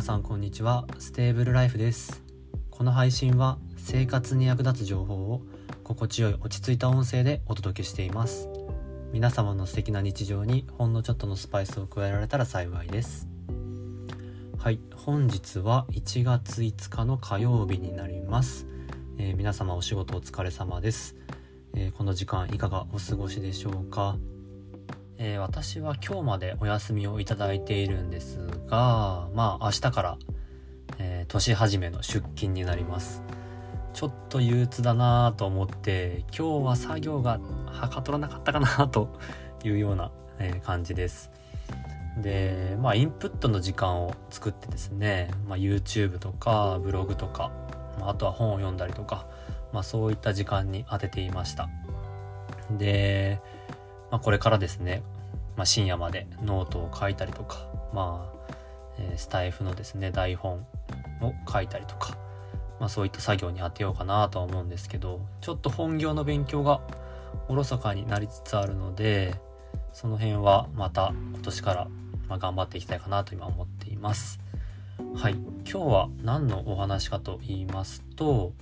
[0.00, 0.86] 皆さんこんにちは。
[0.98, 2.22] ステーブルライフです。
[2.70, 5.42] この配信は生活に役立つ情報を
[5.84, 8.48] 心地よい落ち着いた音声でお届けしています。
[9.12, 13.28] 皆様の素敵な日常にほんのちょっとのスパイスを加えられたら幸いです。
[14.56, 14.80] はい。
[14.96, 18.66] 本日は1月5日の火曜日になります、
[19.18, 21.14] えー、皆様お仕事お疲れ様です、
[21.74, 24.16] えー、この時間いかがお過ごしでしょうか？
[25.22, 28.38] えー、私は今日までお休みをいただいているんです
[28.68, 30.18] が、まあ明日から、
[30.98, 33.22] えー、年始めの出勤になります。
[33.92, 39.10] ちょっと憂鬱だなと思って、今日は作業がはかどらなかったかなと
[39.62, 41.30] いうような、えー、感じです。
[42.16, 47.52] で、まあインプットの時間を作ってですね、まあ、YouTube とかブログとか、
[48.00, 49.26] あ、あとは本を読んだりとか、
[49.70, 51.68] まあそういった時間に当てていました。
[52.70, 53.42] で、
[54.10, 55.02] まあ、これからですね、
[55.56, 58.54] まあ、深夜までノートを書いたりとか、まあ、
[58.98, 60.66] えー、スタイフのですね、台本
[61.20, 62.16] を書いたりとか、
[62.78, 66.80] まあ、そういった作業に当てようかなとは思うんですけど、ちょっと本業の勉強が
[67.48, 69.34] おろそかになりつつあるので、
[69.92, 71.88] その辺はまた今年から
[72.30, 74.40] ま頑張っていきたいかなと今思っています。
[75.14, 75.34] はい。
[75.34, 78.52] 今日は何のお話かと言いますと、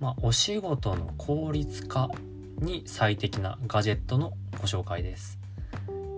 [0.00, 2.10] まあ、お仕事の効率化
[2.58, 4.32] に最適なガジェットの
[4.64, 5.38] ご紹介です、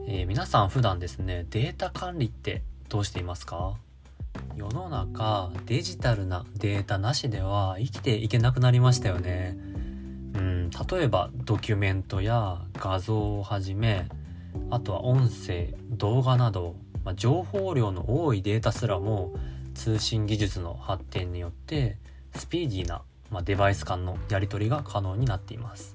[0.06, 3.74] えー、皆さん普段ですねデータ管理ってどうしていますか？
[4.54, 9.56] 世の中デジタルなデータなしでは生きていけなくなりましたよね。
[10.34, 14.06] うん例えばドキュメントや画像をはじめ
[14.70, 19.34] あとは音声動画など、まあ、情報量の多いデータすらも
[19.74, 21.98] 通信技術の発展によって
[22.36, 25.92] スピーディーな、まあ、デバイス間のやり取りが可能になっています。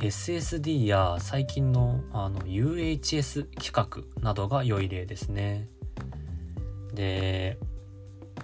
[0.00, 5.68] SSD や最近のあの UHS 規格などが良い例ですね。
[6.94, 7.58] で、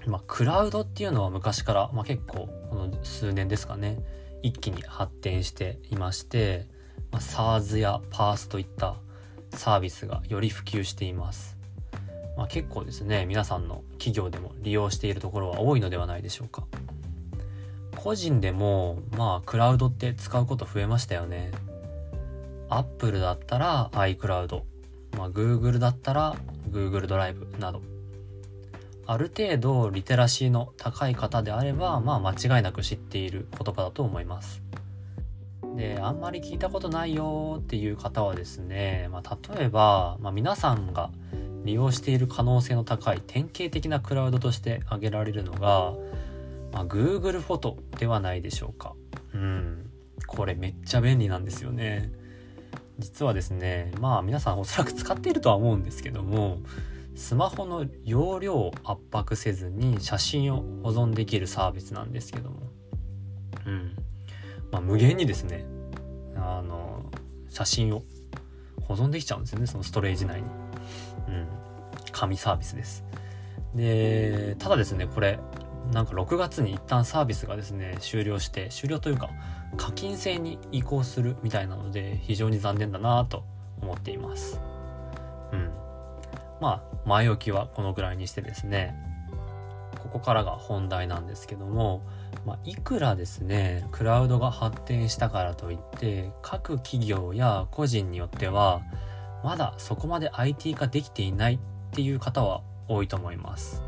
[0.06, 3.98] まあ、クラウドっていうのは昔から、まあ、結構この数年ですかね
[4.42, 6.67] 一気に発展していまして、
[7.11, 8.96] まあ、SARS や PARS といった
[9.51, 11.57] サービスがより普及しています。
[12.36, 16.64] まあ、結構ですね皆さんの企業でも利用しているところは多いのではないでしょうか。
[18.04, 21.52] 個人でもまあクラウドって使うこと増えましたよね。
[22.68, 24.60] Apple だったら iCloud、
[25.16, 26.36] まあ、Google だったら
[26.70, 27.80] Google ドライブなど。
[29.06, 34.60] ある程度リテラシーの高い方であればまあ間違いなく知っている言葉だと思います。
[35.74, 41.08] であんまり聞いたことないよっていう方はですね、まあ、例えば、まあ、皆さんが
[41.64, 45.94] 利用している可能性の高い典型的なクラウドとして挙げられるのが
[46.74, 48.95] まあ、Google フォトではないでしょうか。
[49.33, 49.90] うん。
[50.27, 52.11] これめっちゃ便利なんですよね。
[52.98, 56.58] 実はですね、まあ皆さんおそらく使っているとは思うんですけども、
[57.14, 62.57] スマホの容量を圧迫せずに写真を保存できるサービスなんですけども。
[63.67, 63.96] うん。
[64.73, 65.64] まあ無限にですね、
[66.34, 67.05] あの、
[67.51, 68.02] 写真を
[68.83, 70.48] 保存できちゃうんですよね、そのストレージ内に。
[71.29, 71.46] うん。
[72.11, 73.05] 紙サービスです。
[73.77, 75.39] で、ただですね、これ、
[75.92, 79.30] なんか6月に一旦サービスがですね終了して終了というか
[79.77, 83.45] 課金制に移行するみたいなので非常に残念だなと
[83.80, 84.61] 思っています。
[85.52, 85.70] うん。
[86.61, 88.95] まあ前置きはこのぐらいにしてですね
[89.98, 92.02] ここからが本題なんですけども、
[92.46, 98.83] まあ、いくらですねクラウドが発展したからといって各企業や個人によっては
[99.42, 101.58] まだそこまで IT 化できていないっ
[101.90, 103.83] ていう方は多いと思います。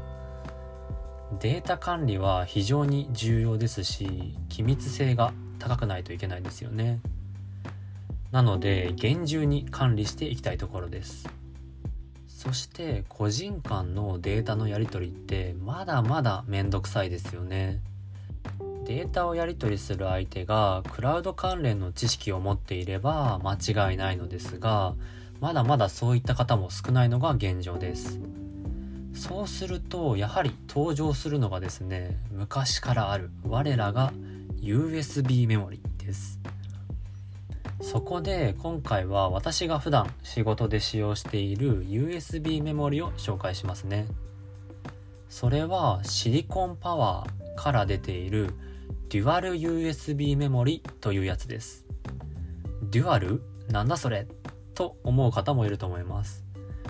[1.41, 7.01] データ管理は非常に重要ですし機密性が高くないといけないですよね。
[8.31, 11.29] なので厳重に管理していきたいところです。
[12.29, 17.81] そして個人間のデータのやり取りってまだまだめんどくさいですよね。
[18.85, 24.95] データをやり取りする相手がクラウド関連の知識を持っていれば間違いないのですが
[25.41, 28.21] まだまだそういった方も少ないのが現状です。
[29.17, 34.13] そうするとやはり登場するのがですね昔からある我らが
[34.61, 36.39] USB メモリです。
[37.81, 44.07] そこで今回は私が普段仕事で使用している USB メモリを紹介しますね。
[45.29, 48.55] それはシリコンパワーから出ている
[49.09, 51.85] デュアル USB メモリというやつです。
[52.91, 53.43] デュアル？
[53.69, 54.27] なんだそれ？
[54.75, 56.46] と思う方もいると思います。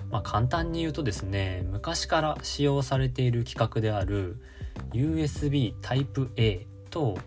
[0.09, 4.37] まあ、簡単に言うとですね昔から使用されている規格である
[4.93, 7.17] USB Type-A と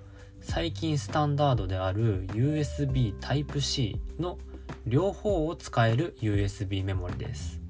[0.41, 4.39] 最近スタンダードである USB Type-C の
[4.87, 7.61] 両方を使える USB メモリです。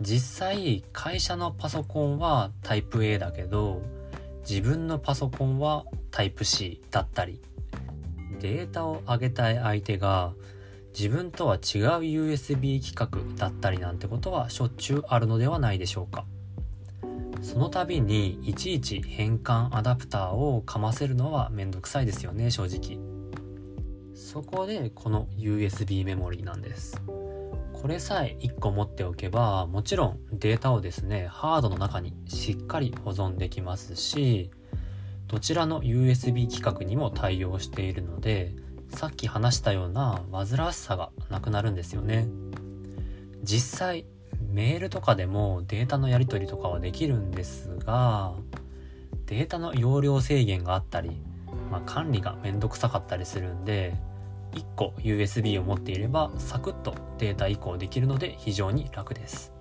[0.00, 3.82] 実際会社のパソコンはタイプ A だけど
[4.48, 7.40] 自分のパソコンはタイプ C だったり
[8.40, 10.34] データを上げたい相手が
[10.96, 11.60] 自分とは違う
[12.02, 16.24] USB 規格だったりなんてことはしょっちゅうあるのではないでしょうか。
[17.42, 22.98] その度にいちいち変換アダプターをかませるのはめんどくさいですよね正直。
[24.14, 27.02] そこでこの USB メモリーなんです。
[27.72, 34.50] これさえ1個持っておけばもちろんデータをですねハードの中にしっかり保存できますし
[35.26, 38.54] どちらの USB 規格にも対応しているので
[38.94, 42.28] さっき話したような煩わしさがなくなるんですよね。
[43.42, 44.06] 実際
[44.52, 48.32] メールとかでもデータのやり取りとかはできるんですが
[49.26, 51.10] データの容量制限があったり、
[51.70, 53.94] まあ、管理がめんどくさかったりするんで
[54.52, 59.52] 1個 USB を持っていればサクッとデータ移行できるので非常に楽です。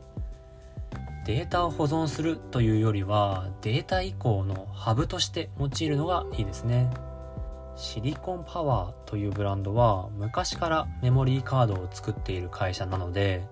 [1.25, 6.91] データを保存するというよりはデータ移行のハブとして用いるのがいいですね。
[7.83, 13.45] シリコンパワーというブランドは昔からメモリーカードを作っている会社なので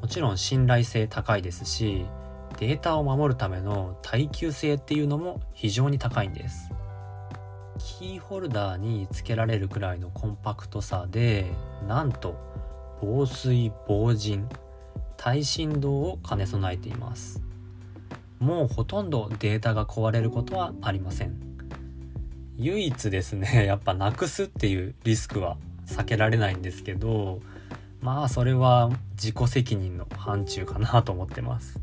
[0.00, 2.06] もちろん信頼性高いですし
[2.60, 6.70] データを守るための耐久性っていうのも非常に高いんです。
[7.98, 11.50] キーホルダーにつけられるくらいのコンパクトさで
[11.88, 12.36] なんと
[13.00, 14.44] 防水防塵
[15.16, 17.42] 耐振動を兼ね備えています。
[18.38, 21.51] もうほとんどデータが壊れることはありません。
[22.56, 25.56] 唯一ですね やっぱなくすっていうリスクは
[25.86, 27.40] 避けられないんですけど
[28.00, 31.80] まあそれは自己責任の範疇かなと思ってます。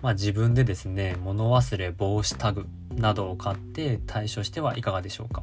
[0.00, 5.42] まあ自分でですね物忘れ防止タグなどを買って対処してはいかがでしょうか。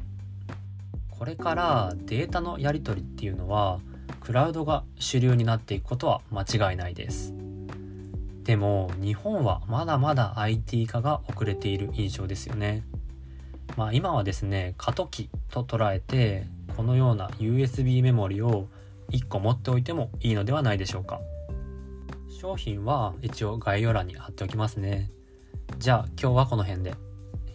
[1.10, 3.78] これからデータのやり取りっていうのは
[4.20, 7.34] クラウドが主流になっていくことは間違いないです。
[8.44, 12.82] でも日本はまだまだ IT 化が遅れている印象ですよね。
[13.76, 16.46] まあ今はですね過渡期と捉えて
[16.76, 18.68] このような USB メモリを
[19.10, 21.20] 1個持っておいてもいいのではないでしょうか
[22.40, 25.10] 商品は一応概要欄に貼っておきますね
[25.78, 26.94] じゃあ今日はこの辺で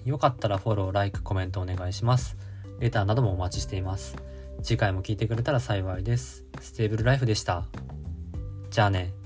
[0.05, 2.37] よかったらフォロー、ライク、コメントお願いします。
[2.79, 4.15] レターなどもお待ちしています。
[4.61, 6.45] 次回も聞いてくれたら幸いです。
[6.61, 7.65] ステーブルライフでした。
[8.69, 9.24] じゃあね。